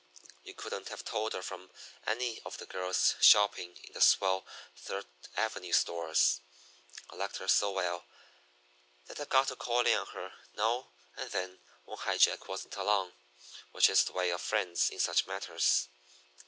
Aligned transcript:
You 0.41 0.55
couldn't 0.55 0.89
have 0.89 1.05
told 1.05 1.33
her 1.33 1.43
from 1.43 1.69
any 2.07 2.41
of 2.43 2.57
the 2.57 2.65
girls 2.65 3.13
shopping 3.21 3.77
in 3.83 3.93
the 3.93 4.01
swell 4.01 4.47
Third 4.75 5.05
Avenue 5.37 5.73
stores. 5.73 6.39
I 7.11 7.15
liked 7.17 7.37
her 7.37 7.47
so 7.47 7.69
well 7.69 8.05
that 9.05 9.19
I 9.19 9.25
got 9.25 9.49
to 9.49 9.55
calling 9.55 9.93
on 9.93 10.07
her 10.07 10.33
now 10.55 10.89
and 11.15 11.29
then 11.29 11.59
when 11.85 11.99
High 11.99 12.17
Jack 12.17 12.47
wasn't 12.47 12.77
along, 12.77 13.13
which 13.73 13.91
is 13.91 14.03
the 14.03 14.13
way 14.13 14.31
of 14.31 14.41
friends 14.41 14.89
in 14.89 14.97
such 14.99 15.27
matters. 15.27 15.87